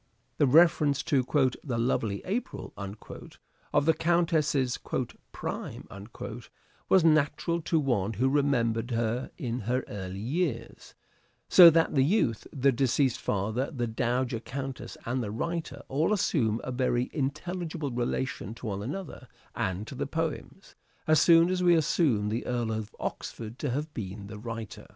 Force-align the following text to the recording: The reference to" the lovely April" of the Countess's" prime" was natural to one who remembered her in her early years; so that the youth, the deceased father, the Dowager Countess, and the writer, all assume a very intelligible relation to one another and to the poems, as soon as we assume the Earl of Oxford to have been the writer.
The 0.39 0.47
reference 0.47 1.03
to" 1.03 1.23
the 1.63 1.77
lovely 1.77 2.23
April" 2.25 2.73
of 3.75 3.85
the 3.85 3.93
Countess's" 3.93 4.79
prime" 5.31 5.87
was 6.89 7.03
natural 7.03 7.61
to 7.61 7.79
one 7.79 8.13
who 8.13 8.27
remembered 8.27 8.89
her 8.89 9.29
in 9.37 9.59
her 9.59 9.83
early 9.87 10.17
years; 10.19 10.95
so 11.47 11.69
that 11.69 11.93
the 11.93 12.03
youth, 12.03 12.47
the 12.51 12.71
deceased 12.71 13.19
father, 13.19 13.69
the 13.69 13.85
Dowager 13.85 14.39
Countess, 14.39 14.97
and 15.05 15.21
the 15.21 15.29
writer, 15.29 15.83
all 15.87 16.11
assume 16.13 16.59
a 16.63 16.71
very 16.71 17.11
intelligible 17.13 17.91
relation 17.91 18.55
to 18.55 18.65
one 18.65 18.81
another 18.81 19.27
and 19.53 19.85
to 19.85 19.93
the 19.93 20.07
poems, 20.07 20.73
as 21.05 21.21
soon 21.21 21.51
as 21.51 21.61
we 21.61 21.75
assume 21.75 22.29
the 22.29 22.47
Earl 22.47 22.71
of 22.71 22.95
Oxford 22.99 23.59
to 23.59 23.69
have 23.69 23.93
been 23.93 24.25
the 24.25 24.39
writer. 24.39 24.87